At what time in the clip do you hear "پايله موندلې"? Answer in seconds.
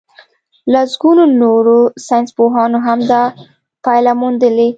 3.85-4.67